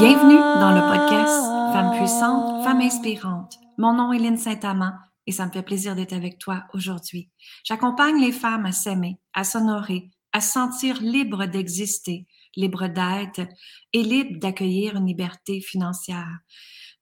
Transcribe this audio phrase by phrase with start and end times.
[0.00, 3.58] Bienvenue dans le podcast Femmes puissantes, Femmes inspirantes.
[3.76, 4.94] Mon nom est Lynne Saint-Amand
[5.26, 7.28] et ça me fait plaisir d'être avec toi aujourd'hui.
[7.64, 12.26] J'accompagne les femmes à s'aimer, à s'honorer, à se sentir libres d'exister,
[12.56, 13.46] libres d'être
[13.92, 16.38] et libres d'accueillir une liberté financière.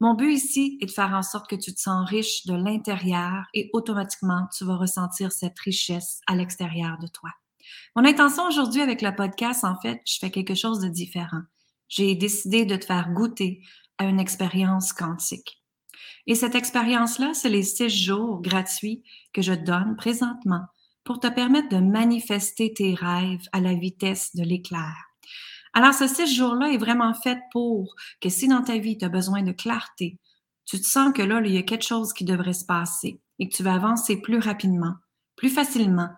[0.00, 3.44] Mon but ici est de faire en sorte que tu te sens riche de l'intérieur
[3.54, 7.30] et automatiquement tu vas ressentir cette richesse à l'extérieur de toi.
[7.94, 11.42] Mon intention aujourd'hui avec le podcast, en fait, je fais quelque chose de différent.
[11.88, 13.62] J'ai décidé de te faire goûter
[13.98, 15.62] à une expérience quantique.
[16.26, 19.02] Et cette expérience-là, c'est les six jours gratuits
[19.32, 20.66] que je donne présentement
[21.04, 24.94] pour te permettre de manifester tes rêves à la vitesse de l'éclair.
[25.72, 29.08] Alors, ce six jours-là est vraiment fait pour que si dans ta vie, tu as
[29.08, 30.18] besoin de clarté,
[30.66, 33.48] tu te sens que là, il y a quelque chose qui devrait se passer et
[33.48, 34.94] que tu vas avancer plus rapidement,
[35.36, 36.10] plus facilement,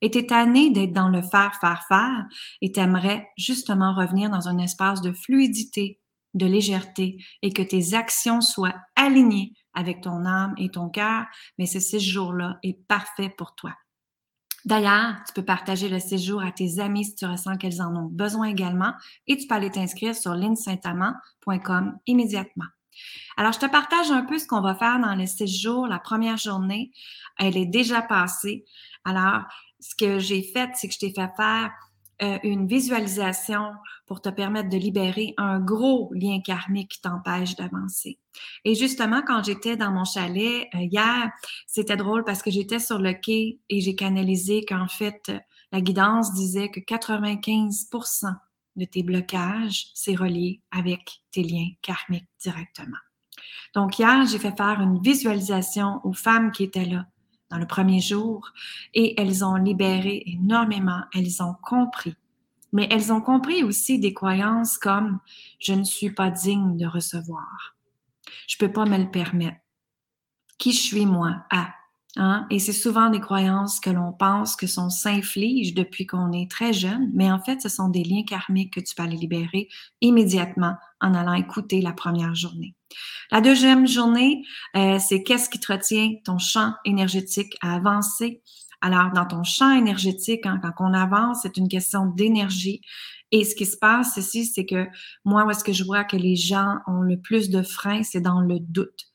[0.00, 2.26] et tu es tanné d'être dans le faire, faire, faire,
[2.60, 6.00] et tu aimerais justement revenir dans un espace de fluidité,
[6.34, 11.24] de légèreté, et que tes actions soient alignées avec ton âme et ton cœur,
[11.58, 13.72] mais ce six jours-là est parfait pour toi.
[14.64, 18.08] D'ailleurs, tu peux partager le séjour à tes amis si tu ressens qu'elles en ont
[18.08, 18.92] besoin également
[19.26, 22.66] et tu peux aller t'inscrire sur linsaintamant.com immédiatement.
[23.36, 25.86] Alors, je te partage un peu ce qu'on va faire dans les six jours.
[25.86, 26.90] La première journée,
[27.38, 28.64] elle est déjà passée.
[29.04, 29.44] Alors,
[29.80, 31.70] ce que j'ai fait, c'est que je t'ai fait faire
[32.20, 33.74] euh, une visualisation
[34.06, 38.18] pour te permettre de libérer un gros lien karmique qui t'empêche d'avancer.
[38.64, 41.30] Et justement, quand j'étais dans mon chalet euh, hier,
[41.68, 45.30] c'était drôle parce que j'étais sur le quai et j'ai canalisé qu'en fait,
[45.70, 48.34] la guidance disait que 95%
[48.74, 52.98] de tes blocages, c'est relié avec tes liens karmiques directement.
[53.74, 57.06] Donc hier, j'ai fait faire une visualisation aux femmes qui étaient là
[57.50, 58.52] dans le premier jour
[58.94, 62.14] et elles ont libéré énormément, elles ont compris.
[62.72, 65.20] Mais elles ont compris aussi des croyances comme
[65.58, 67.76] je ne suis pas digne de recevoir.
[68.46, 69.58] Je peux pas me le permettre.
[70.58, 71.46] Qui je suis moi?
[72.16, 72.46] Hein?
[72.50, 76.72] Et c'est souvent des croyances que l'on pense que sont s'infligent depuis qu'on est très
[76.72, 79.68] jeune, mais en fait, ce sont des liens karmiques que tu peux aller libérer
[80.00, 82.74] immédiatement en allant écouter la première journée.
[83.30, 84.42] La deuxième journée,
[84.74, 88.42] euh, c'est qu'est-ce qui te retient ton champ énergétique à avancer?
[88.80, 92.80] Alors, dans ton champ énergétique, hein, quand on avance, c'est une question d'énergie.
[93.32, 94.86] Et ce qui se passe ici, c'est que
[95.24, 98.20] moi, où est-ce que je vois que les gens ont le plus de freins, c'est
[98.20, 99.12] dans le doute.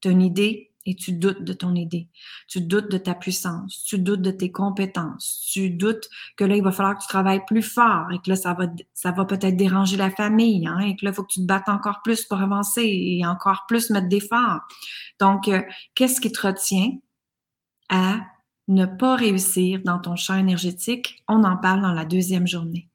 [0.00, 2.08] Tu une idée, et tu doutes de ton idée.
[2.48, 6.62] Tu doutes de ta puissance, tu doutes de tes compétences, tu doutes que là, il
[6.62, 10.10] va falloir que tu travailles plus fort et que là, ça va, peut-être déranger la
[10.10, 12.82] famille hein, et que là, il faut que tu te battes encore plus pour avancer
[12.84, 14.60] et encore plus mettre d'efforts.
[15.20, 15.60] Donc, euh,
[15.94, 16.92] qu'est-ce qui te retient
[17.90, 18.20] à
[18.68, 21.22] ne pas réussir dans ton champ énergétique?
[21.28, 22.88] On en parle dans la deuxième journée.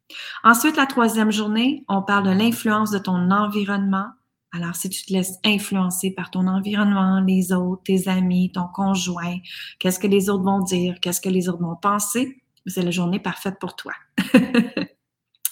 [0.43, 4.07] Ensuite, la troisième journée, on parle de l'influence de ton environnement
[4.55, 9.37] alors, si tu te laisses influencer par ton environnement, les autres, tes amis, ton conjoint,
[9.79, 13.19] qu'est-ce que les autres vont dire, qu'est-ce que les autres vont penser, c'est la journée
[13.19, 13.93] parfaite pour toi.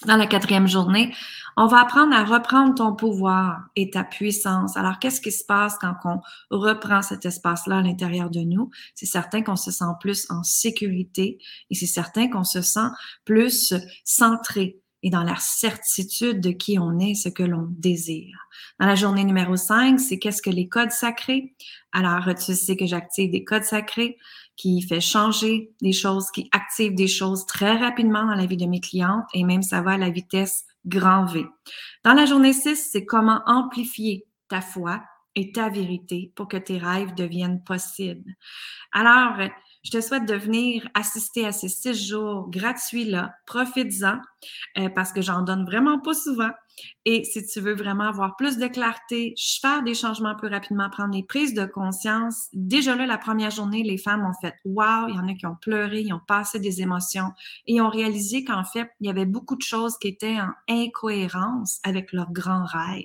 [0.06, 1.12] Dans la quatrième journée,
[1.56, 4.76] on va apprendre à reprendre ton pouvoir et ta puissance.
[4.76, 6.20] Alors, qu'est-ce qui se passe quand on
[6.50, 8.70] reprend cet espace-là à l'intérieur de nous?
[8.94, 11.38] C'est certain qu'on se sent plus en sécurité
[11.70, 12.88] et c'est certain qu'on se sent
[13.24, 13.74] plus
[14.04, 18.36] centré, et dans la certitude de qui on est, ce que l'on désire.
[18.78, 21.54] Dans la journée numéro 5, c'est qu'est-ce que les codes sacrés?
[21.92, 24.16] Alors, tu sais que j'active des codes sacrés
[24.56, 28.66] qui fait changer des choses, qui active des choses très rapidement dans la vie de
[28.66, 31.44] mes clientes et même ça va à la vitesse grand V.
[32.04, 35.02] Dans la journée 6, c'est comment amplifier ta foi
[35.34, 38.34] et ta vérité pour que tes rêves deviennent possibles.
[38.92, 39.36] Alors,
[39.82, 43.34] je te souhaite de venir assister à ces six jours gratuits-là.
[43.46, 44.20] Profites-en
[44.78, 46.50] euh, parce que j'en donne vraiment pas souvent.
[47.04, 51.10] Et si tu veux vraiment avoir plus de clarté, faire des changements plus rapidement, prendre
[51.10, 55.16] des prises de conscience, déjà là, la première journée, les femmes ont fait Wow, il
[55.16, 57.32] y en a qui ont pleuré, ils ont passé des émotions
[57.66, 61.80] et ont réalisé qu'en fait, il y avait beaucoup de choses qui étaient en incohérence
[61.82, 63.02] avec leurs grands rêves.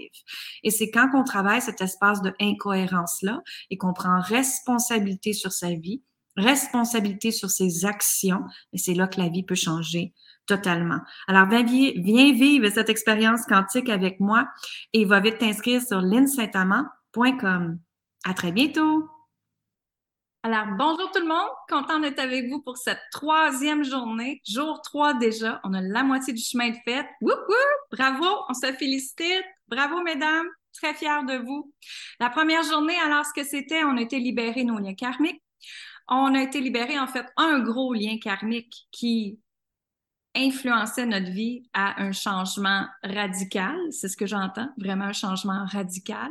[0.64, 5.72] Et c'est quand on travaille cet espace de incohérence-là et qu'on prend responsabilité sur sa
[5.72, 6.02] vie,
[6.36, 8.44] responsabilité sur ses actions,
[8.74, 10.14] et c'est là que la vie peut changer
[10.48, 11.00] totalement.
[11.28, 14.48] Alors, viens, vivre cette expérience quantique avec moi
[14.94, 17.80] et va vite t'inscrire sur linsaintamant.com.
[18.26, 19.10] À très bientôt!
[20.44, 25.16] Alors, bonjour tout le monde, content d'être avec vous pour cette troisième journée, jour 3
[25.16, 25.60] déjà.
[25.64, 27.08] On a la moitié du chemin de fête.
[27.22, 27.34] Woup!
[27.92, 29.44] Bravo, on se félicite.
[29.68, 31.74] Bravo, mesdames, très fière de vous.
[32.20, 35.42] La première journée, alors ce que c'était, on a été libérés nos liens karmiques
[36.10, 39.40] on a été libéré en fait un gros lien karmique qui
[40.38, 43.76] influencer notre vie à un changement radical.
[43.92, 46.30] C'est ce que j'entends, vraiment un changement radical.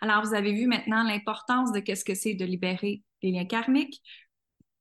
[0.00, 4.00] Alors, vous avez vu maintenant l'importance de qu'est-ce que c'est de libérer les liens karmiques.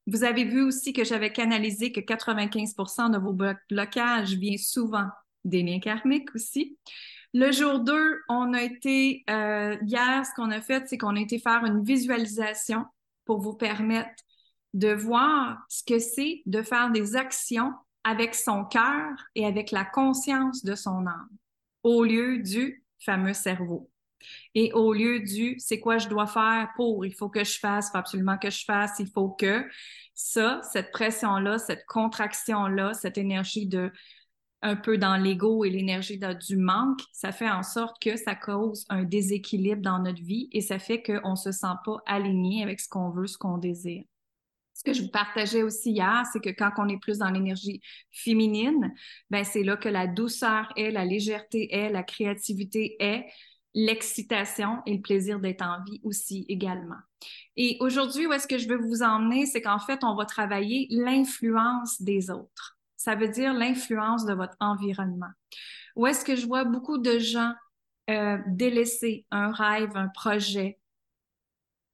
[0.05, 3.33] Vous avez vu aussi que j'avais canalisé que 95% de vos
[3.69, 5.07] blocages viennent souvent
[5.43, 6.77] des liens karmiques aussi.
[7.33, 11.19] Le jour 2, on a été, euh, hier, ce qu'on a fait, c'est qu'on a
[11.19, 12.85] été faire une visualisation
[13.25, 14.23] pour vous permettre
[14.73, 17.73] de voir ce que c'est de faire des actions
[18.07, 21.29] avec son cœur et avec la conscience de son âme,
[21.83, 23.91] au lieu du fameux cerveau.
[24.55, 27.87] Et au lieu du c'est quoi je dois faire pour, il faut que je fasse,
[27.87, 29.65] il faut absolument que je fasse, il faut que
[30.15, 33.91] ça, cette pression-là, cette contraction-là, cette énergie de
[34.61, 38.85] un peu dans l'ego et l'énergie du manque, ça fait en sorte que ça cause
[38.89, 42.79] un déséquilibre dans notre vie et ça fait qu'on ne se sent pas aligné avec
[42.79, 44.05] ce qu'on veut, ce qu'on désire.
[44.77, 47.81] Ce que je vous partageais aussi hier, c'est que quand on est plus dans l'énergie
[48.11, 48.93] féminine,
[49.31, 53.25] ben c'est là que la douceur est, la légèreté est, la créativité est,
[53.73, 56.99] l'excitation et le plaisir d'être en vie aussi également.
[57.55, 60.85] Et aujourd'hui, où est-ce que je veux vous emmener, c'est qu'en fait, on va travailler
[60.91, 62.77] l'influence des autres.
[62.97, 65.31] Ça veut dire l'influence de votre environnement.
[65.95, 67.51] Où est-ce que je vois beaucoup de gens
[68.11, 70.77] euh, délaisser un rêve, un projet?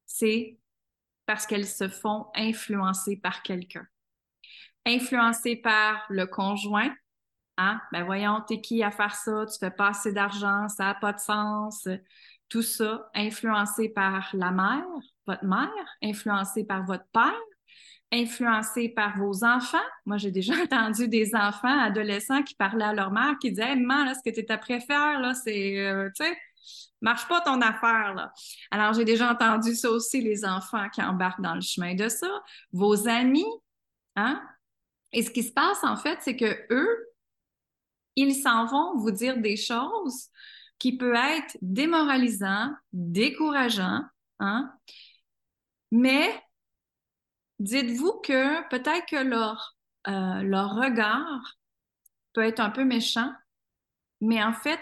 [0.05, 0.57] C'est
[1.25, 3.85] parce qu'elles se font influencer par quelqu'un.
[4.85, 6.93] Influencées par le conjoint,
[7.57, 7.79] hein?
[7.91, 11.13] Ben voyons, t'es qui à faire ça, tu fais pas assez d'argent, ça n'a pas
[11.13, 11.87] de sens.
[12.49, 14.85] Tout ça, influencé par la mère,
[15.25, 15.69] votre mère,
[16.03, 17.33] influencé par votre père,
[18.11, 19.77] influencé par vos enfants.
[20.05, 24.05] Moi, j'ai déjà entendu des enfants, adolescents qui parlaient à leur mère, qui disaient Maman,
[24.05, 26.09] là, ce que tu es préfère, là, c'est, euh,
[27.01, 28.33] marche pas ton affaire, là.
[28.71, 32.29] Alors, j'ai déjà entendu ça aussi, les enfants qui embarquent dans le chemin de ça.
[32.71, 33.45] Vos amis,
[34.15, 34.41] hein?
[35.11, 37.07] Et ce qui se passe, en fait, c'est que eux,
[38.15, 40.29] ils s'en vont vous dire des choses
[40.79, 44.05] qui peuvent être démoralisantes, décourageantes,
[44.39, 44.73] hein?
[45.91, 46.41] Mais
[47.59, 51.57] dites-vous que peut-être que euh, leur regard
[52.33, 53.31] peut être un peu méchant,
[54.21, 54.81] mais en fait,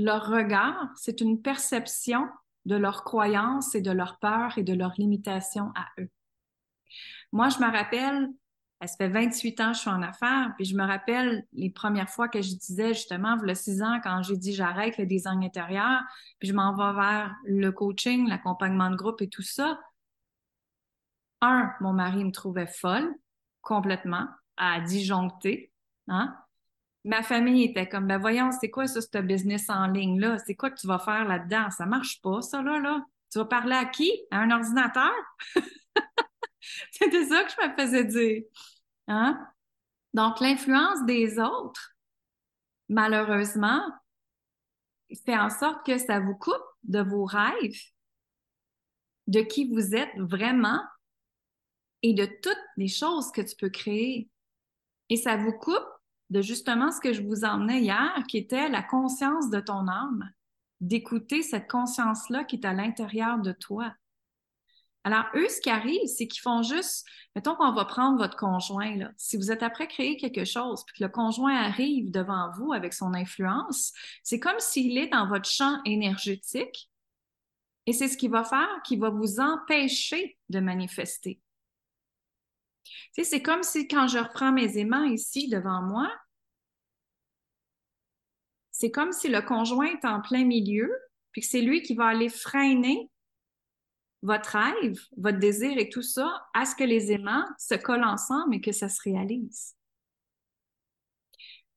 [0.00, 2.28] leur regard, c'est une perception
[2.66, 6.08] de leurs croyances et de leurs peurs et de leurs limitations à eux.
[7.32, 8.28] Moi, je me rappelle,
[8.82, 12.08] ça fait 28 ans que je suis en affaires, puis je me rappelle les premières
[12.08, 16.00] fois que je disais justement, a six ans, quand j'ai dit j'arrête le design intérieur,
[16.38, 19.78] puis je m'en vais vers le coaching, l'accompagnement de groupe et tout ça.
[21.40, 23.14] Un, mon mari me trouvait folle,
[23.62, 24.26] complètement,
[24.56, 25.72] à disjoncter,
[26.08, 26.36] hein?
[27.04, 30.38] Ma famille était comme, ben voyons, c'est quoi ça, ce business en ligne-là?
[30.46, 31.70] C'est quoi que tu vas faire là-dedans?
[31.70, 33.04] Ça marche pas, ça, là, là.
[33.30, 34.10] Tu vas parler à qui?
[34.30, 35.12] À un ordinateur?
[36.92, 38.42] C'était ça que je me faisais dire.
[39.08, 39.38] Hein?
[40.14, 41.94] Donc, l'influence des autres,
[42.88, 43.82] malheureusement,
[45.24, 46.54] fait en sorte que ça vous coupe
[46.84, 47.80] de vos rêves,
[49.26, 50.82] de qui vous êtes vraiment
[52.02, 54.28] et de toutes les choses que tu peux créer.
[55.08, 55.88] Et ça vous coupe
[56.30, 60.30] de justement ce que je vous emmenais hier, qui était la conscience de ton âme,
[60.80, 63.92] d'écouter cette conscience-là qui est à l'intérieur de toi.
[65.02, 68.96] Alors, eux, ce qui arrive, c'est qu'ils font juste, mettons qu'on va prendre votre conjoint,
[68.96, 69.10] là.
[69.16, 72.92] Si vous êtes après créer quelque chose, puis que le conjoint arrive devant vous avec
[72.92, 76.90] son influence, c'est comme s'il est dans votre champ énergétique
[77.86, 81.40] et c'est ce qu'il va faire qui va vous empêcher de manifester.
[82.84, 86.10] Tu sais, c'est comme si quand je reprends mes aimants ici devant moi,
[88.80, 90.90] c'est comme si le conjoint est en plein milieu,
[91.32, 93.10] puis que c'est lui qui va aller freiner
[94.22, 98.54] votre rêve, votre désir et tout ça à ce que les aimants se collent ensemble
[98.54, 99.74] et que ça se réalise.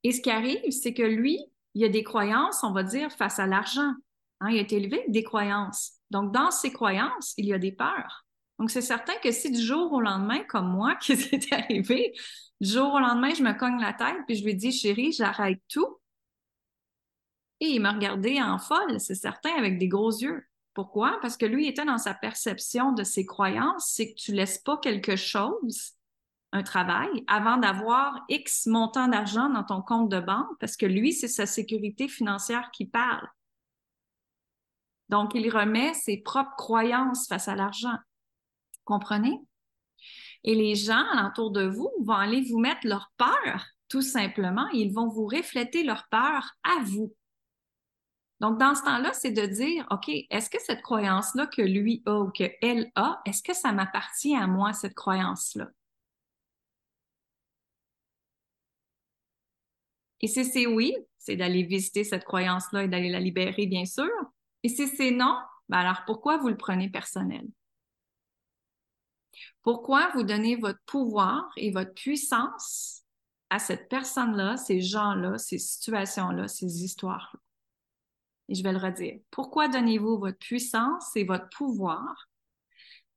[0.04, 1.40] Et ce qui arrive, c'est que lui,
[1.74, 3.94] il y a des croyances, on va dire, face à l'argent.
[4.40, 5.98] Hein, il a été élevé avec des croyances.
[6.10, 8.26] Donc, dans ces croyances, il y a des peurs.
[8.60, 12.14] Donc, c'est certain que si du jour au lendemain, comme moi, qui s'est arrivé,
[12.62, 15.60] du jour au lendemain, je me cogne la tête puis je lui dis, chérie, j'arrête
[15.68, 15.98] tout.
[17.70, 20.44] Il m'a regardé en folle, c'est certain, avec des gros yeux.
[20.74, 21.20] Pourquoi?
[21.22, 24.78] Parce que lui était dans sa perception de ses croyances, c'est que tu laisses pas
[24.78, 25.94] quelque chose,
[26.52, 31.14] un travail, avant d'avoir X montant d'argent dans ton compte de banque, parce que lui,
[31.14, 33.28] c'est sa sécurité financière qui parle.
[35.10, 37.98] Donc, il remet ses propres croyances face à l'argent.
[38.84, 39.40] Comprenez?
[40.44, 44.68] Et les gens alentour de vous vont aller vous mettre leur peur, tout simplement.
[44.74, 47.14] Ils vont vous refléter leur peur à vous.
[48.44, 52.20] Donc, dans ce temps-là, c'est de dire, OK, est-ce que cette croyance-là que lui a
[52.20, 55.70] ou qu'elle a, est-ce que ça m'appartient à moi, cette croyance-là?
[60.20, 64.12] Et si c'est oui, c'est d'aller visiter cette croyance-là et d'aller la libérer, bien sûr.
[64.64, 67.48] Et si c'est non, ben alors pourquoi vous le prenez personnel?
[69.62, 73.04] Pourquoi vous donnez votre pouvoir et votre puissance
[73.50, 77.40] à cette personne-là, ces gens-là, ces situations-là, ces histoires-là?
[78.50, 79.20] Et je vais le redire.
[79.32, 82.30] Pourquoi donnez-vous votre puissance et votre pouvoir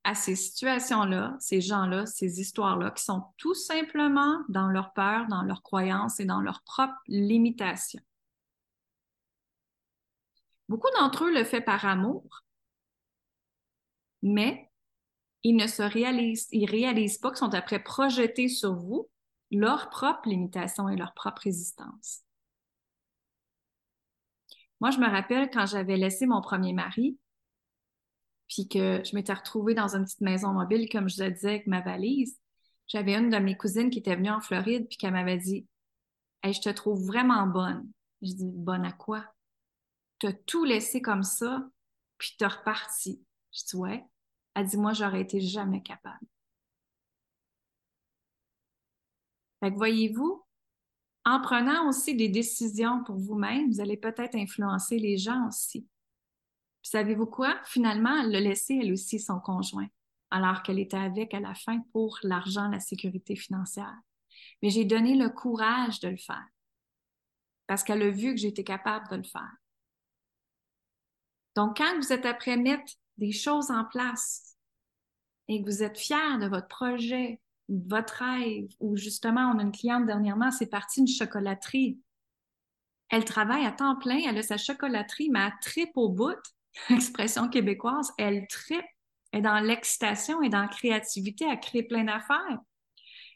[0.03, 5.43] à ces situations-là, ces gens-là, ces histoires-là, qui sont tout simplement dans leur peur, dans
[5.43, 8.01] leurs croyances et dans leurs propres limitations?
[10.69, 12.43] Beaucoup d'entre eux le font par amour,
[14.21, 14.69] mais
[15.43, 19.09] ils ne se réalisent, ils réalisent pas qu'ils sont après projetés sur vous
[19.51, 22.26] leurs propres limitations et leur propre résistance.
[24.79, 27.17] Moi, je me rappelle quand j'avais laissé mon premier mari,
[28.47, 31.67] puis que je m'étais retrouvée dans une petite maison mobile, comme je vous disais, avec
[31.67, 32.39] ma valise.
[32.87, 35.67] J'avais une de mes cousines qui était venue en Floride, puis qui m'avait dit
[36.43, 37.89] Hey, je te trouve vraiment bonne.
[38.21, 39.25] Je dis Bonne à quoi?
[40.19, 41.67] T'as tout laissé comme ça,
[42.17, 43.21] puis t'es reparti.
[43.51, 44.05] Je dis Ouais.
[44.55, 46.25] Elle dit, moi, j'aurais été jamais capable.
[49.59, 50.43] Fait que voyez-vous,
[51.27, 55.85] en prenant aussi des décisions pour vous-même, vous allez peut-être influencer les gens aussi.
[56.81, 57.59] savez-vous quoi?
[57.65, 59.89] Finalement, elle l'a laissé elle aussi son conjoint,
[60.31, 63.97] alors qu'elle était avec à la fin pour l'argent, la sécurité financière.
[64.61, 66.47] Mais j'ai donné le courage de le faire
[67.67, 69.51] parce qu'elle a vu que j'étais capable de le faire.
[71.57, 74.55] Donc, quand vous êtes après mettre des choses en place
[75.49, 79.71] et que vous êtes fier de votre projet, votre rêve, ou justement, on a une
[79.71, 81.99] cliente dernièrement, c'est parti une chocolaterie.
[83.09, 86.35] Elle travaille à temps plein, elle a sa chocolaterie, mais elle tripe au bout,
[86.89, 88.85] expression québécoise, elle tripe,
[89.31, 92.59] elle est dans l'excitation et dans la créativité, elle crée plein d'affaires.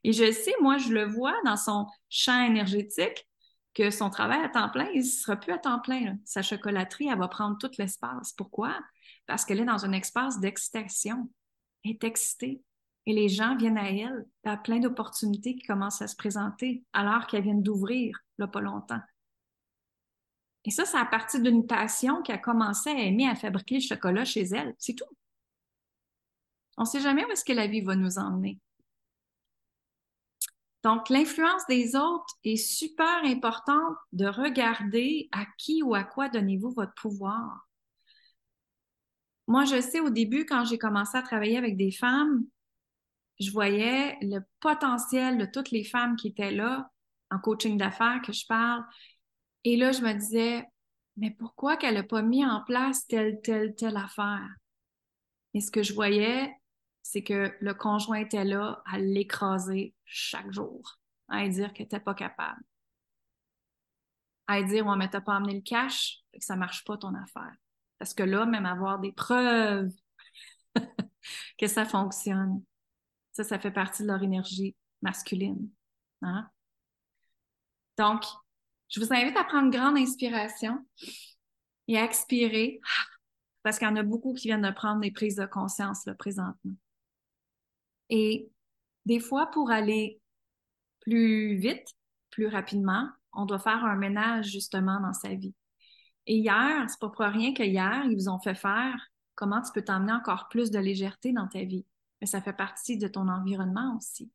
[0.03, 3.27] Et je sais, moi, je le vois dans son champ énergétique,
[3.73, 6.17] que son travail à temps plein, il ne sera plus à temps plein.
[6.25, 8.33] Sa chocolaterie, elle va prendre tout l'espace.
[8.33, 8.77] Pourquoi?
[9.31, 11.29] parce qu'elle est dans un espace d'excitation.
[11.85, 12.61] Elle est excitée.
[13.05, 14.27] Et les gens viennent à elle.
[14.43, 18.47] Il y a plein d'opportunités qui commencent à se présenter alors qu'elle vient d'ouvrir, là,
[18.47, 19.01] pas longtemps.
[20.65, 23.81] Et ça, c'est à partir d'une passion qui a commencé à aimer à fabriquer le
[23.81, 24.75] chocolat chez elle.
[24.77, 25.05] C'est tout.
[26.77, 28.59] On ne sait jamais où est-ce que la vie va nous emmener.
[30.83, 36.71] Donc, l'influence des autres est super importante de regarder à qui ou à quoi donnez-vous
[36.71, 37.67] votre pouvoir.
[39.47, 42.45] Moi, je sais au début, quand j'ai commencé à travailler avec des femmes,
[43.41, 46.91] je voyais le potentiel de toutes les femmes qui étaient là
[47.31, 48.83] en coaching d'affaires que je parle.
[49.63, 50.65] Et là, je me disais,
[51.17, 54.47] mais pourquoi qu'elle n'a pas mis en place telle, telle, telle affaire?
[55.53, 56.53] Et ce que je voyais,
[57.01, 62.13] c'est que le conjoint était là à l'écraser chaque jour, à dire qu'elle n'était pas
[62.13, 62.61] capable.
[64.47, 67.55] À dire, on ne t'as pas amené le cash, que ça marche pas ton affaire.
[67.97, 69.91] Parce que là, même avoir des preuves
[71.57, 72.63] que ça fonctionne,
[73.31, 75.69] ça, ça fait partie de leur énergie masculine.
[76.21, 76.49] Hein?
[77.97, 78.23] Donc,
[78.89, 80.85] je vous invite à prendre grande inspiration
[81.87, 82.79] et à expirer,
[83.63, 86.15] parce qu'il y en a beaucoup qui viennent de prendre des prises de conscience là,
[86.15, 86.75] présentement.
[88.09, 88.49] Et
[89.05, 90.19] des fois, pour aller
[90.99, 91.87] plus vite,
[92.29, 95.55] plus rapidement, on doit faire un ménage justement dans sa vie.
[96.27, 98.95] Et hier, c'est pas pour rien que hier, ils vous ont fait faire
[99.35, 101.85] comment tu peux t'emmener encore plus de légèreté dans ta vie.
[102.21, 104.31] Mais ça fait partie de ton environnement aussi.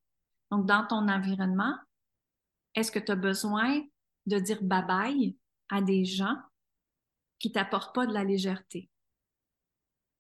[0.50, 1.76] Donc, dans ton environnement,
[2.75, 3.83] est-ce que tu as besoin
[4.26, 5.37] de dire bye-bye
[5.71, 6.37] à des gens
[7.38, 8.90] qui t'apportent pas de la légèreté?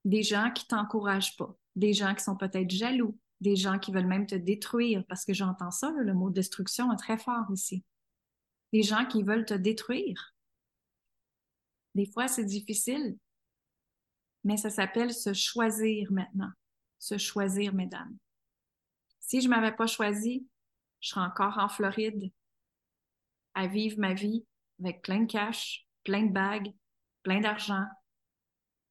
[0.04, 4.06] Des gens qui t'encouragent pas, des gens qui sont peut-être jaloux, des gens qui veulent
[4.06, 7.84] même te détruire, parce que j'entends ça, le mot destruction est très fort ici.
[8.72, 10.34] Des gens qui veulent te détruire.
[11.94, 13.16] Des fois, c'est difficile,
[14.44, 16.50] mais ça s'appelle se choisir maintenant.
[17.06, 18.16] Se choisir, mesdames.
[19.20, 20.44] Si je ne m'avais pas choisi,
[20.98, 22.32] je serais encore en Floride
[23.54, 24.44] à vivre ma vie
[24.80, 26.74] avec plein de cash, plein de bagues,
[27.22, 27.86] plein d'argent,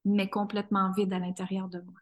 [0.06, 2.00] mais complètement vide à l'intérieur de moi.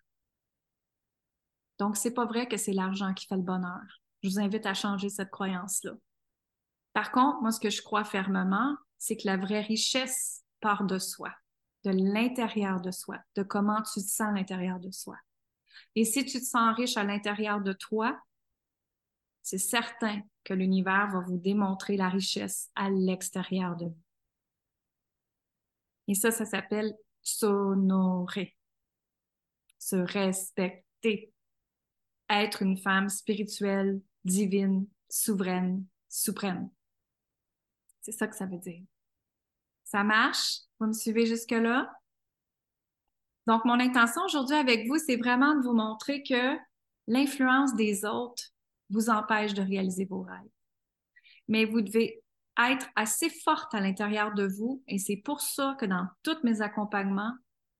[1.79, 3.81] Donc, c'est pas vrai que c'est l'argent qui fait le bonheur.
[4.21, 5.93] Je vous invite à changer cette croyance-là.
[6.93, 10.99] Par contre, moi, ce que je crois fermement, c'est que la vraie richesse part de
[10.99, 11.33] soi,
[11.85, 15.17] de l'intérieur de soi, de comment tu te sens à l'intérieur de soi.
[15.95, 18.19] Et si tu te sens riche à l'intérieur de toi,
[19.41, 24.01] c'est certain que l'univers va vous démontrer la richesse à l'extérieur de vous.
[26.07, 28.55] Et ça, ça s'appelle s'honorer,
[29.79, 31.31] se respecter,
[32.29, 36.69] être une femme spirituelle, divine, souveraine, suprême.
[38.01, 38.83] C'est ça que ça veut dire.
[39.83, 40.59] Ça marche?
[40.79, 41.91] Vous me suivez jusque-là?
[43.47, 46.57] Donc, mon intention aujourd'hui avec vous, c'est vraiment de vous montrer que
[47.07, 48.43] l'influence des autres
[48.89, 50.39] vous empêche de réaliser vos rêves.
[51.47, 52.23] Mais vous devez
[52.57, 56.61] être assez forte à l'intérieur de vous et c'est pour ça que dans tous mes
[56.61, 57.33] accompagnements,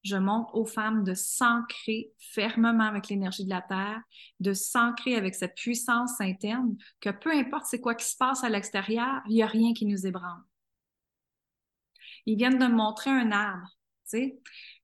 [0.04, 4.02] je montre aux femmes de s'ancrer fermement avec l'énergie de la Terre,
[4.42, 8.50] de s'ancrer avec cette puissance interne, que peu importe c'est quoi qui se passe à
[8.50, 10.44] l'extérieur, il n'y a rien qui nous ébranle.
[12.26, 13.70] Ils viennent de me montrer un arbre.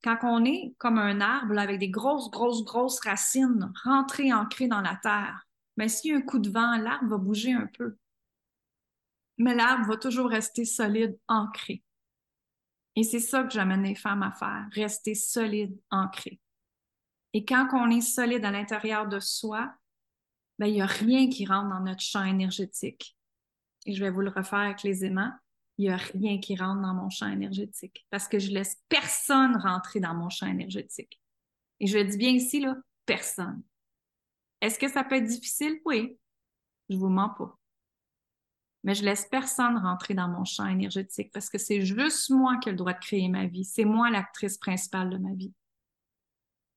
[0.04, 4.82] Quand on est comme un arbre avec des grosses, grosses, grosses racines rentrées, ancrées dans
[4.82, 5.46] la terre,
[5.78, 7.98] mais s'il y a un coup de vent, l'arbre va bouger un peu.
[9.38, 11.84] Mais l'arbre va toujours rester solide, ancré.
[12.96, 16.40] Et c'est ça que j'amène les femmes à faire, rester solide, ancré.
[17.34, 19.74] Et quand on est solide à l'intérieur de soi,
[20.58, 23.16] ben, il n'y a rien qui rentre dans notre champ énergétique.
[23.86, 25.32] Et je vais vous le refaire avec les aimants
[25.80, 29.56] il n'y a rien qui rentre dans mon champ énergétique parce que je laisse personne
[29.56, 31.22] rentrer dans mon champ énergétique.
[31.80, 32.66] Et je dis bien ici,
[33.06, 33.64] personne.
[34.60, 35.80] Est-ce que ça peut être difficile?
[35.86, 36.20] Oui.
[36.90, 37.58] Je vous mens pas.
[38.84, 42.68] Mais je laisse personne rentrer dans mon champ énergétique parce que c'est juste moi qui
[42.68, 43.64] ai le droit de créer ma vie.
[43.64, 45.54] C'est moi l'actrice principale de ma vie.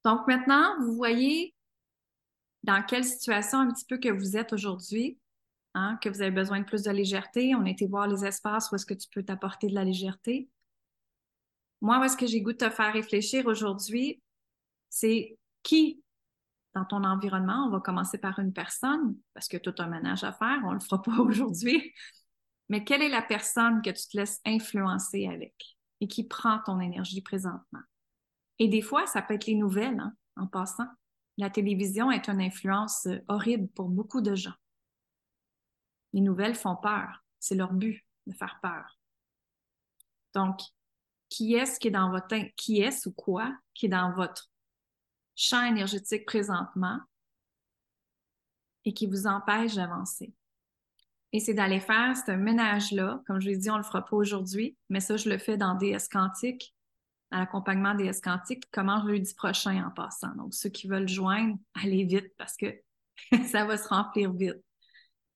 [0.04, 1.56] Donc maintenant, vous voyez
[2.62, 5.18] dans quelle situation un petit peu que vous êtes aujourd'hui.
[5.74, 7.54] Hein, que vous avez besoin de plus de légèreté.
[7.54, 10.50] On a été voir les espaces où est-ce que tu peux t'apporter de la légèreté.
[11.80, 14.22] Moi, où est-ce que j'ai goût de te faire réfléchir aujourd'hui,
[14.90, 16.02] c'est qui
[16.74, 20.32] dans ton environnement, on va commencer par une personne, parce que tout un ménage à
[20.32, 21.92] faire, on ne le fera pas aujourd'hui,
[22.68, 25.54] mais quelle est la personne que tu te laisses influencer avec
[26.00, 27.82] et qui prend ton énergie présentement?
[28.58, 30.88] Et des fois, ça peut être les nouvelles, hein, en passant.
[31.36, 34.54] La télévision est une influence horrible pour beaucoup de gens.
[36.12, 37.24] Les nouvelles font peur.
[37.38, 38.98] C'est leur but de faire peur.
[40.34, 40.60] Donc,
[41.28, 44.50] qui est-ce qui est dans votre qui est-ce ou quoi qui est dans votre
[45.34, 47.00] champ énergétique présentement
[48.84, 50.34] et qui vous empêche d'avancer?
[51.32, 53.22] Et c'est d'aller faire ce ménage-là.
[53.26, 55.56] Comme je l'ai dit, on ne le fera pas aujourd'hui, mais ça, je le fais
[55.56, 56.74] dans DS Quantique,
[57.30, 60.34] à l'accompagnement DS Quantique, commence jeudi prochain en passant.
[60.36, 62.66] Donc, ceux qui veulent joindre, allez vite parce que
[63.50, 64.62] ça va se remplir vite.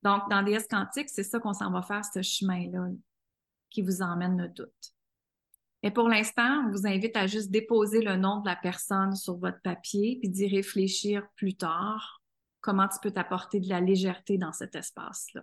[0.06, 2.90] Donc, dans DS Quantique, c'est ça qu'on s'en va faire, ce chemin-là
[3.70, 4.94] qui vous emmène le doute.
[5.82, 9.36] Et pour l'instant, on vous invite à juste déposer le nom de la personne sur
[9.36, 12.22] votre papier puis d'y réfléchir plus tard.
[12.60, 15.42] Comment tu peux t'apporter de la légèreté dans cet espace-là.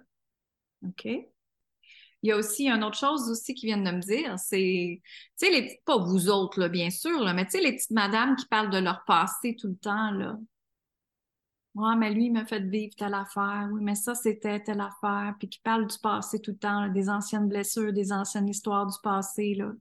[0.87, 1.03] OK?
[1.07, 5.45] Il y a aussi une autre chose aussi qui viennent de me dire, c'est, tu
[5.45, 8.37] sais, les pas vous autres, là, bien sûr, là, mais tu sais, les petites madames
[8.37, 10.37] qui parlent de leur passé tout le temps, là.
[11.75, 13.67] Ouais, mais lui, il m'a fait vivre telle affaire.
[13.71, 15.35] Oui, mais ça, c'était telle affaire.
[15.39, 18.97] Puis qui parle du passé tout le temps, des anciennes blessures, des anciennes histoires du
[19.01, 19.55] passé.
[19.55, 19.71] Là.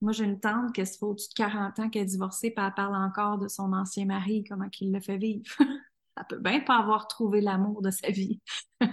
[0.00, 2.64] Moi, j'ai une tante qui se fait au-dessus de 40 ans, qui est divorcée, puis
[2.64, 5.44] elle parle encore de son ancien mari, comment il le fait vivre.
[6.16, 8.40] elle peut bien pas avoir trouvé l'amour de sa vie.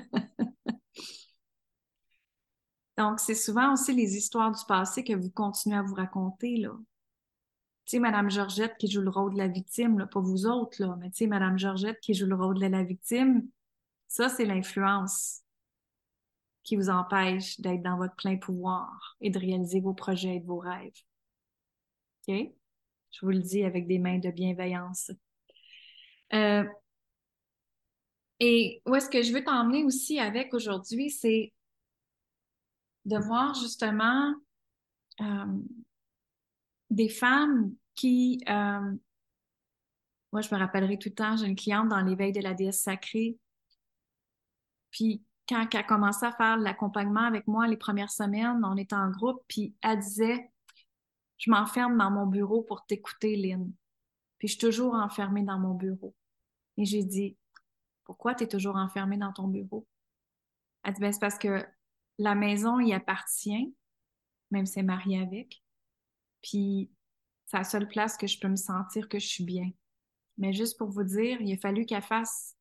[2.97, 6.71] Donc, c'est souvent aussi les histoires du passé que vous continuez à vous raconter, là
[7.91, 10.81] tu sais, Madame Georgette qui joue le rôle de la victime, là, pas vous autres,
[10.81, 13.45] là, mais tu sais, Madame Georgette qui joue le rôle de la victime,
[14.07, 15.41] ça, c'est l'influence
[16.63, 20.59] qui vous empêche d'être dans votre plein pouvoir et de réaliser vos projets et vos
[20.59, 21.01] rêves.
[22.29, 22.33] OK?
[23.11, 25.11] Je vous le dis avec des mains de bienveillance.
[26.31, 26.63] Euh,
[28.39, 31.51] et où est-ce que je veux t'emmener aussi avec aujourd'hui, c'est
[33.03, 34.33] de voir justement
[35.19, 35.57] euh,
[36.89, 38.95] des femmes qui, euh,
[40.31, 42.81] moi, je me rappellerai tout le temps, j'ai une cliente dans l'éveil de la déesse
[42.81, 43.37] sacrée.
[44.91, 48.95] Puis, quand elle a commencé à faire l'accompagnement avec moi les premières semaines, on était
[48.95, 50.49] en groupe, puis elle disait
[51.37, 53.71] Je m'enferme dans mon bureau pour t'écouter, Lynn.
[54.37, 56.15] Puis, je suis toujours enfermée dans mon bureau.
[56.77, 57.37] Et j'ai dit
[58.05, 59.85] Pourquoi tu es toujours enfermée dans ton bureau
[60.83, 61.65] Elle dit ben, C'est parce que
[62.17, 63.75] la maison y appartient,
[64.51, 65.61] même si c'est marié avec.
[66.41, 66.89] Puis
[67.51, 69.69] c'est la seule place que je peux me sentir que je suis bien.
[70.37, 72.55] Mais juste pour vous dire, il a fallu qu'elle fasse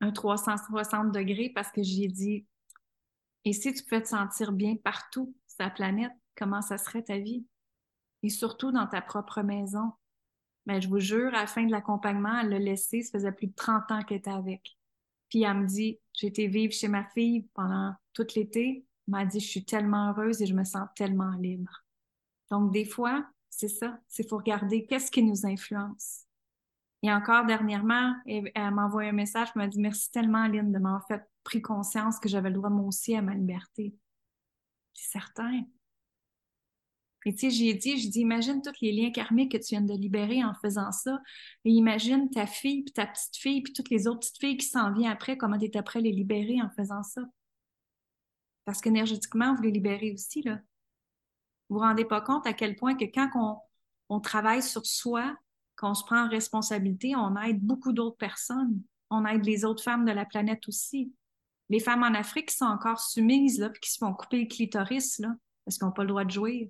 [0.00, 2.46] un 360 degrés parce que j'ai dit,
[3.44, 7.18] et si tu pouvais te sentir bien partout sur la planète, comment ça serait ta
[7.18, 7.46] vie?
[8.22, 9.92] Et surtout dans ta propre maison.
[10.64, 13.48] Mais je vous jure, à la fin de l'accompagnement, elle l'a laissé, ça faisait plus
[13.48, 14.78] de 30 ans qu'elle était avec.
[15.28, 18.86] Puis elle me dit, j'ai été vivre chez ma fille pendant tout l'été.
[19.06, 21.84] Elle m'a dit, je suis tellement heureuse et je me sens tellement libre.
[22.50, 26.24] Donc, des fois, c'est ça, c'est faut regarder qu'est-ce qui nous influence.
[27.02, 30.78] Et encore dernièrement, elle, m'a envoyé un message, elle m'a dit Merci tellement, Aline, de
[30.78, 33.94] m'avoir fait pris conscience que j'avais le droit moi aussi à ma liberté.
[34.92, 35.62] C'est certain.
[37.24, 39.80] Et tu sais, j'ai dit, je dis, imagine tous les liens karmiques que tu viens
[39.80, 41.20] de libérer en faisant ça.
[41.64, 44.66] Et imagine ta fille, puis ta petite fille, puis toutes les autres petites filles qui
[44.66, 47.22] s'en viennent après, comment tu es après les libérer en faisant ça.
[48.64, 50.60] Parce qu'énergétiquement, vous les libérez aussi, là.
[51.68, 53.58] Vous vous rendez pas compte à quel point que quand on,
[54.08, 55.36] on travaille sur soi,
[55.76, 58.80] qu'on se prend en responsabilité, on aide beaucoup d'autres personnes.
[59.10, 61.12] On aide les autres femmes de la planète aussi.
[61.68, 64.46] Les femmes en Afrique qui sont encore soumises, là, puis qui se font couper le
[64.46, 66.68] clitoris, là, parce qu'ils n'ont pas le droit de jouir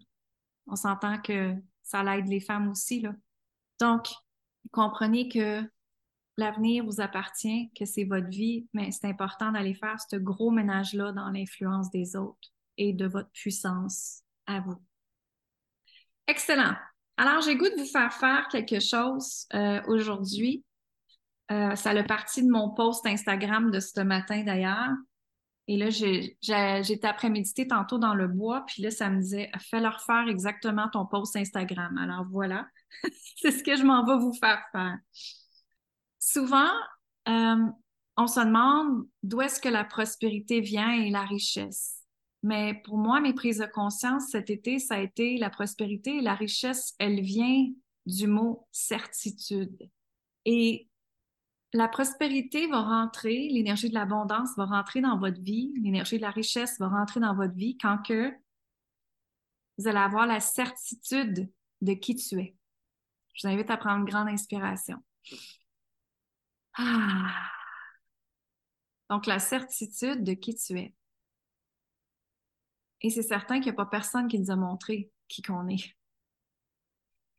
[0.67, 3.01] on s'entend que ça l'aide les femmes aussi.
[3.01, 3.15] Là.
[3.81, 4.09] Donc,
[4.73, 5.63] comprenez que
[6.37, 11.13] l'avenir vous appartient, que c'est votre vie, mais c'est important d'aller faire ce gros ménage-là
[11.13, 14.77] dans l'influence des autres et de votre puissance à vous.
[16.27, 16.75] Excellent.
[17.17, 20.65] Alors, j'ai goût de vous faire faire quelque chose euh, aujourd'hui.
[21.51, 24.91] Euh, ça a parti de mon post Instagram de ce matin d'ailleurs.
[25.69, 30.29] Et là, j'étais après-médité tantôt dans le bois, puis là, ça me disait fais-leur faire
[30.29, 31.99] exactement ton post Instagram.
[31.99, 32.69] Alors voilà,
[33.37, 34.97] c'est ce que je m'en vais vous faire faire.
[36.21, 36.71] Souvent,
[37.29, 37.57] euh,
[38.17, 41.96] on se demande d'où est-ce que la prospérité vient et la richesse.
[42.47, 46.21] Mais pour moi, mes prises de conscience cet été, ça a été la prospérité et
[46.21, 47.73] la richesse, elle vient
[48.07, 49.77] du mot certitude.
[50.45, 50.89] Et
[51.73, 56.31] la prospérité va rentrer, l'énergie de l'abondance va rentrer dans votre vie, l'énergie de la
[56.31, 58.33] richesse va rentrer dans votre vie quand que
[59.77, 62.55] vous allez avoir la certitude de qui tu es.
[63.35, 64.99] Je vous invite à prendre une grande inspiration.
[66.79, 67.51] Ah.
[69.11, 70.95] Donc, la certitude de qui tu es.
[73.07, 75.95] Et c'est certain qu'il n'y a pas personne qui nous a montré qui qu'on est.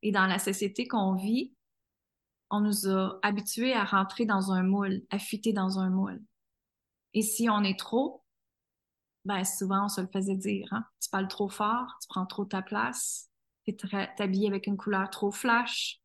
[0.01, 1.53] Et dans la société qu'on vit,
[2.49, 6.23] on nous a habitués à rentrer dans un moule, à fuiter dans un moule.
[7.13, 8.23] Et si on est trop,
[9.25, 10.85] ben souvent on se le faisait dire, hein?
[11.01, 13.29] tu parles trop fort, tu prends trop ta place,
[13.65, 16.01] tu es habillé avec une couleur trop flash,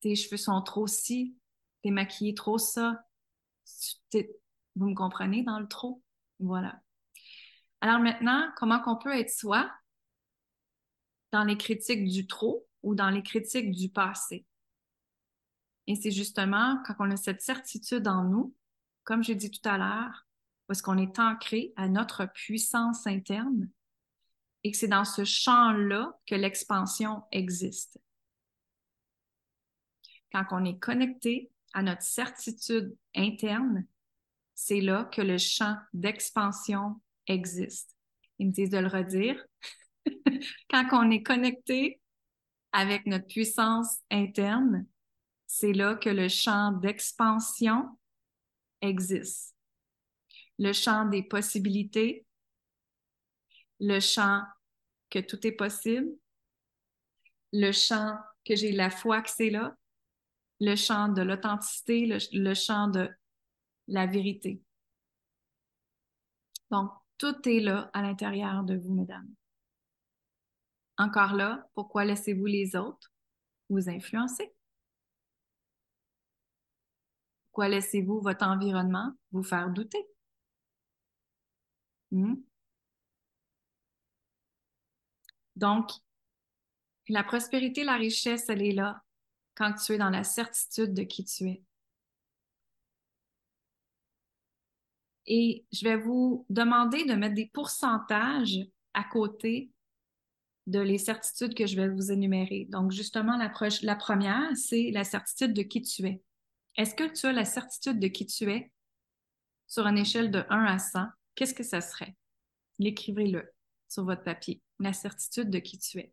[0.00, 1.34] tes cheveux sont trop ci,
[1.82, 3.02] es maquillé trop ça.
[4.12, 6.02] Vous me comprenez dans le trop?
[6.40, 6.81] Voilà.
[7.82, 9.68] Alors maintenant, comment qu'on peut être soi
[11.32, 14.46] dans les critiques du trop ou dans les critiques du passé?
[15.88, 18.54] Et c'est justement quand on a cette certitude en nous,
[19.02, 20.28] comme j'ai dit tout à l'heure,
[20.68, 23.68] parce qu'on est ancré à notre puissance interne
[24.62, 27.98] et que c'est dans ce champ-là que l'expansion existe.
[30.30, 33.86] Quand on est connecté à notre certitude interne,
[34.54, 37.96] c'est là que le champ d'expansion existe.
[38.38, 39.42] Ils me disent de le redire.
[40.70, 42.00] quand on est connecté
[42.72, 44.86] avec notre puissance interne,
[45.46, 47.86] c'est là que le champ d'expansion
[48.80, 49.54] existe.
[50.58, 52.26] Le champ des possibilités,
[53.80, 54.42] le champ
[55.10, 56.08] que tout est possible,
[57.52, 59.76] le champ que j'ai la foi que c'est là,
[60.60, 63.10] le champ de l'authenticité, le, champ de
[63.88, 64.62] la vérité.
[66.70, 66.90] Donc,
[67.22, 69.32] tout est là à l'intérieur de vous, mesdames.
[70.98, 73.12] Encore là, pourquoi laissez-vous les autres
[73.68, 74.52] vous influencer?
[77.44, 80.04] Pourquoi laissez-vous votre environnement vous faire douter?
[82.10, 82.34] Hmm?
[85.54, 85.92] Donc,
[87.08, 89.00] la prospérité, la richesse, elle est là
[89.54, 91.62] quand tu es dans la certitude de qui tu es.
[95.26, 98.58] Et je vais vous demander de mettre des pourcentages
[98.94, 99.70] à côté
[100.66, 102.66] de les certitudes que je vais vous énumérer.
[102.70, 106.22] Donc, justement, la, la première, c'est la certitude de qui tu es.
[106.76, 108.72] Est-ce que tu as la certitude de qui tu es
[109.66, 111.06] sur une échelle de 1 à 100?
[111.34, 112.16] Qu'est-ce que ça serait?
[112.78, 113.52] L'écrivez-le
[113.88, 114.62] sur votre papier.
[114.78, 116.12] La certitude de qui tu es.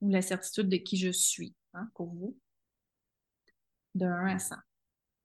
[0.00, 2.36] Ou la certitude de qui je suis hein, pour vous.
[3.94, 4.56] De 1 à 100.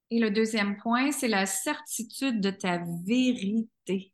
[0.10, 4.14] Et le deuxième point, c'est la certitude de ta vérité.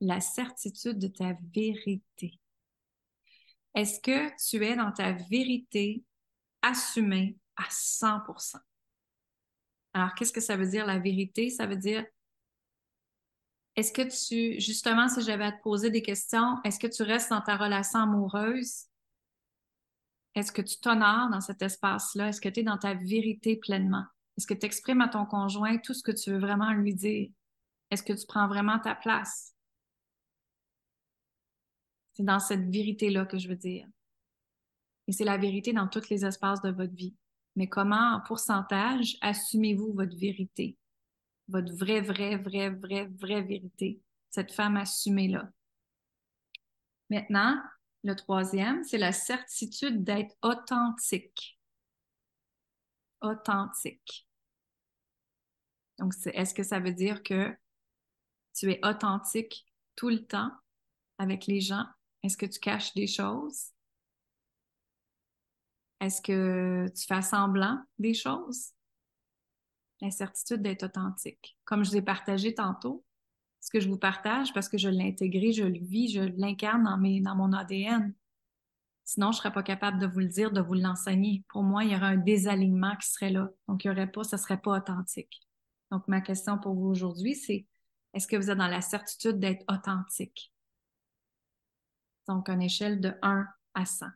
[0.00, 2.38] La certitude de ta vérité.
[3.74, 6.04] Est-ce que tu es dans ta vérité
[6.62, 8.58] assumé à 100%
[9.94, 11.50] Alors, qu'est-ce que ça veut dire la vérité?
[11.50, 12.04] Ça veut dire,
[13.76, 17.30] est-ce que tu, justement, si j'avais à te poser des questions, est-ce que tu restes
[17.30, 18.89] dans ta relation amoureuse?
[20.34, 22.28] Est-ce que tu t'honores dans cet espace-là?
[22.28, 24.04] Est-ce que tu es dans ta vérité pleinement?
[24.36, 27.30] Est-ce que tu exprimes à ton conjoint tout ce que tu veux vraiment lui dire?
[27.90, 29.54] Est-ce que tu prends vraiment ta place?
[32.12, 33.86] C'est dans cette vérité-là que je veux dire.
[35.08, 37.16] Et c'est la vérité dans tous les espaces de votre vie.
[37.56, 40.76] Mais comment, en pourcentage, assumez-vous votre vérité?
[41.48, 45.50] Votre vraie, vraie, vraie, vraie, vraie vérité, cette femme assumée-là.
[47.08, 47.60] Maintenant,
[48.02, 51.58] le troisième, c'est la certitude d'être authentique.
[53.20, 54.26] Authentique.
[55.98, 57.54] Donc, est-ce que ça veut dire que
[58.54, 60.50] tu es authentique tout le temps
[61.18, 61.84] avec les gens?
[62.22, 63.70] Est-ce que tu caches des choses?
[66.00, 68.72] Est-ce que tu fais semblant des choses?
[70.00, 71.58] L'incertitude d'être authentique.
[71.66, 73.04] Comme je vous ai partagé tantôt,
[73.60, 76.84] ce que je vous partage parce que je l'ai intégré, je le vis, je l'incarne
[76.84, 78.14] dans, dans mon ADN.
[79.04, 81.44] Sinon, je ne serais pas capable de vous le dire, de vous l'enseigner.
[81.48, 83.50] Pour moi, il y aurait un désalignement qui serait là.
[83.66, 85.40] Donc, il y aurait pas, ça ne serait pas authentique.
[85.90, 87.66] Donc, ma question pour vous aujourd'hui, c'est
[88.14, 90.52] est-ce que vous êtes dans la certitude d'être authentique?
[92.28, 94.06] Donc, une échelle de 1 à 100.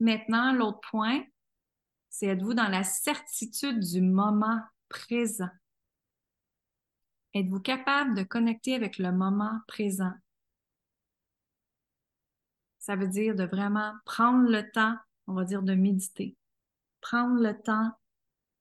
[0.00, 1.22] Maintenant, l'autre point,
[2.08, 5.50] c'est êtes-vous dans la certitude du moment présent?
[7.34, 10.12] Êtes-vous capable de connecter avec le moment présent?
[12.78, 16.36] Ça veut dire de vraiment prendre le temps, on va dire de méditer.
[17.00, 17.90] Prendre le temps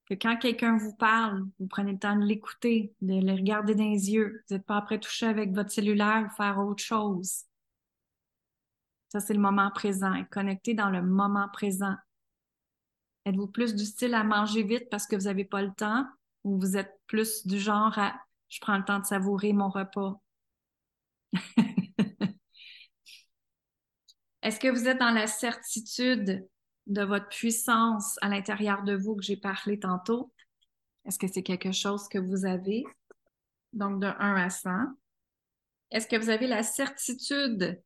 [0.08, 3.84] que quand quelqu'un vous parle, vous prenez le temps de l'écouter, de le regarder dans
[3.84, 4.44] les yeux.
[4.50, 7.44] Vous n'êtes pas après toucher avec votre cellulaire ou faire autre chose.
[9.10, 10.16] Ça, c'est le moment présent.
[10.16, 11.96] Être dans le moment présent.
[13.26, 16.08] Êtes-vous plus du style à manger vite parce que vous n'avez pas le temps
[16.44, 18.20] ou vous êtes plus du genre à
[18.54, 20.22] je prends le temps de savourer mon repas?
[24.44, 26.48] Est-ce que vous êtes dans la certitude
[26.86, 30.32] de votre puissance à l'intérieur de vous que j'ai parlé tantôt?
[31.06, 32.84] Est-ce que c'est quelque chose que vous avez?
[33.72, 34.70] Donc, de 1 à 100.
[35.90, 37.82] Est-ce que vous avez la certitude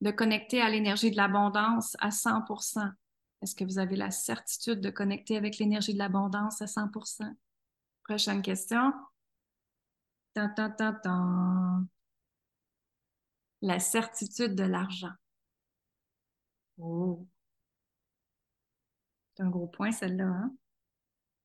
[0.00, 2.90] de connecter à l'énergie de l'abondance à 100%
[3.42, 7.30] Est-ce que vous avez la certitude de connecter avec l'énergie de l'abondance à 100%
[8.04, 8.92] Prochaine question.
[13.62, 15.12] La certitude de l'argent.
[16.78, 17.26] Oh.
[19.34, 20.24] C'est un gros point, celle-là.
[20.24, 20.54] Hein?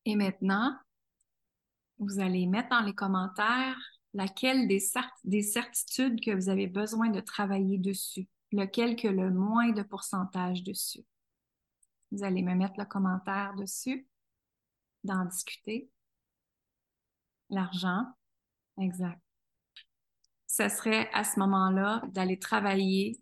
[0.04, 0.78] Et maintenant,
[1.98, 3.78] vous allez mettre dans les commentaires
[4.14, 4.82] laquelle des,
[5.24, 10.62] des certitudes que vous avez besoin de travailler dessus, lequel que le moins de pourcentage
[10.62, 11.04] dessus.
[12.12, 14.06] Vous allez me mettre le commentaire dessus,
[15.04, 15.90] d'en discuter.
[17.50, 18.06] L'argent,
[18.78, 19.20] exact.
[20.46, 23.20] Ce serait à ce moment-là d'aller travailler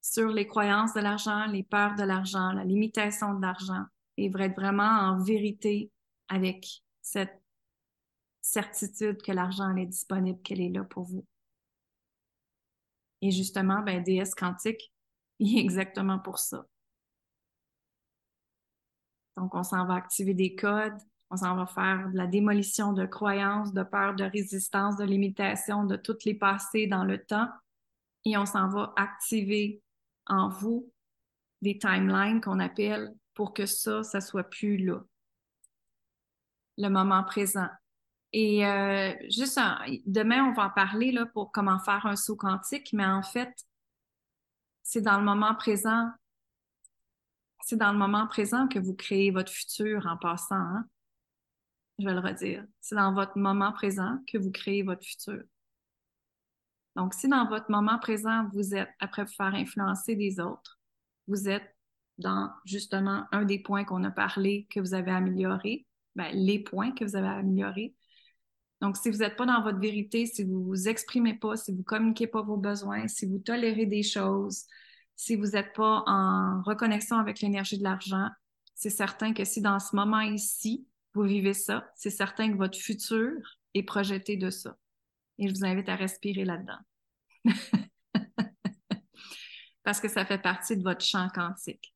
[0.00, 3.84] sur les croyances de l'argent, les peurs de l'argent, la limitation de l'argent,
[4.16, 5.90] et être vraiment en vérité
[6.28, 7.42] avec cette
[8.40, 11.26] certitude que l'argent est disponible, qu'elle est là pour vous.
[13.22, 14.92] Et justement, ben, DS quantique,
[15.38, 16.64] il est exactement pour ça.
[19.36, 20.98] Donc, on s'en va activer des codes,
[21.36, 25.84] on s'en va faire de la démolition de croyances, de peurs, de résistance, de limitation,
[25.84, 27.48] de toutes les passées dans le temps.
[28.24, 29.82] Et on s'en va activer
[30.26, 30.90] en vous
[31.60, 35.00] des timelines qu'on appelle pour que ça, ça soit plus là.
[36.78, 37.68] Le moment présent.
[38.32, 39.60] Et euh, juste
[40.06, 43.52] demain, on va en parler là, pour comment faire un saut quantique, mais en fait,
[44.82, 46.10] c'est dans le moment présent.
[47.62, 50.54] C'est dans le moment présent que vous créez votre futur en passant.
[50.56, 50.88] Hein.
[51.98, 52.64] Je vais le redire.
[52.80, 55.42] C'est dans votre moment présent que vous créez votre futur.
[56.94, 60.78] Donc, si dans votre moment présent, vous êtes, après vous faire influencer des autres,
[61.26, 61.74] vous êtes
[62.18, 66.92] dans justement un des points qu'on a parlé que vous avez amélioré, ben, les points
[66.92, 67.94] que vous avez améliorés.
[68.80, 71.72] Donc, si vous n'êtes pas dans votre vérité, si vous ne vous exprimez pas, si
[71.72, 74.64] vous ne communiquez pas vos besoins, si vous tolérez des choses,
[75.16, 78.28] si vous n'êtes pas en reconnexion avec l'énergie de l'argent,
[78.74, 82.78] c'est certain que si dans ce moment ici, vous vivez ça, c'est certain que votre
[82.78, 83.32] futur
[83.74, 84.76] est projeté de ça.
[85.38, 86.78] Et je vous invite à respirer là-dedans.
[89.82, 91.94] Parce que ça fait partie de votre champ quantique.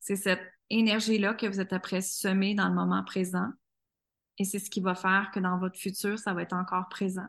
[0.00, 3.50] C'est cette énergie-là que vous êtes après semer dans le moment présent.
[4.38, 7.26] Et c'est ce qui va faire que dans votre futur, ça va être encore présent.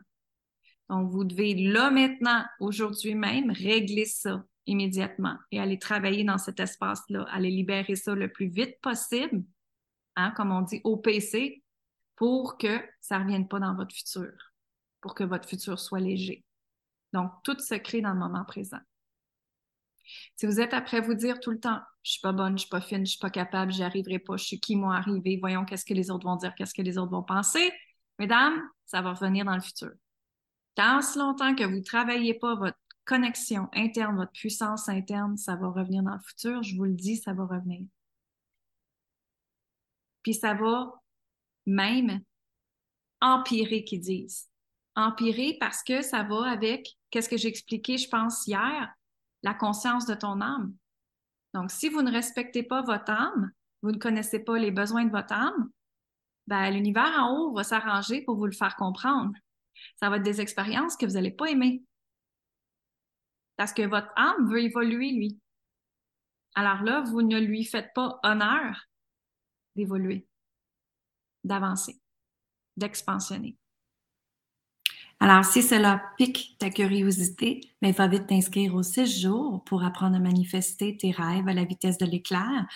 [0.88, 6.58] Donc, vous devez là maintenant, aujourd'hui même, régler ça immédiatement et aller travailler dans cet
[6.58, 9.44] espace-là, aller libérer ça le plus vite possible,
[10.16, 11.62] hein, comme on dit au PC,
[12.16, 14.30] pour que ça ne revienne pas dans votre futur
[15.00, 16.44] pour que votre futur soit léger.
[17.12, 18.78] Donc, tout se crée dans le moment présent.
[20.36, 22.68] Si vous êtes après vous dire tout le temps, je suis pas bonne, je suis
[22.68, 25.64] pas fine, je suis pas capable, j'y arriverai pas, je suis qui moi arriver, voyons
[25.64, 27.72] qu'est-ce que les autres vont dire, qu'est-ce que les autres vont penser,
[28.18, 29.90] mesdames, ça va revenir dans le futur.
[30.74, 35.54] Tant si longtemps que vous ne travaillez pas votre connexion interne, votre puissance interne, ça
[35.56, 37.82] va revenir dans le futur, je vous le dis, ça va revenir.
[40.22, 40.92] Puis ça va
[41.66, 42.20] même
[43.20, 44.48] empirer qu'ils disent.
[44.96, 48.92] Empirer parce que ça va avec, qu'est-ce que j'ai expliqué, je pense, hier,
[49.42, 50.74] la conscience de ton âme.
[51.54, 53.52] Donc, si vous ne respectez pas votre âme,
[53.82, 55.70] vous ne connaissez pas les besoins de votre âme,
[56.46, 59.32] ben, l'univers en haut va s'arranger pour vous le faire comprendre.
[59.98, 61.82] Ça va être des expériences que vous n'allez pas aimer.
[63.56, 65.38] Parce que votre âme veut évoluer, lui.
[66.54, 68.89] Alors là, vous ne lui faites pas honneur
[69.80, 70.26] d'évoluer,
[71.44, 72.00] d'avancer,
[72.76, 73.56] d'expansionner.
[75.22, 79.84] Alors, si cela pique ta curiosité, mais ben, va vite t'inscrire aux six jours pour
[79.84, 82.66] apprendre à manifester tes rêves à la vitesse de l'éclair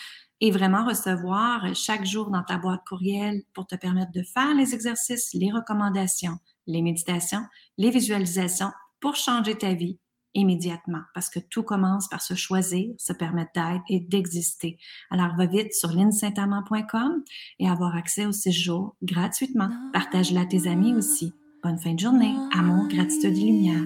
[0.41, 4.75] et vraiment recevoir chaque jour dans ta boîte courriel pour te permettre de faire les
[4.75, 7.45] exercices, les recommandations, les méditations,
[7.79, 9.99] les visualisations pour changer ta vie
[10.35, 14.79] immédiatement parce que tout commence par se choisir, se permettre d'être et d'exister.
[15.11, 17.23] Alors, va vite sur linsaintamant.com
[17.59, 19.71] et avoir accès aux six jours gratuitement.
[19.93, 21.33] Partage-la à tes amis aussi.
[21.63, 22.35] Bonne fin de journée.
[22.53, 23.85] Amour, gratitude et lumière.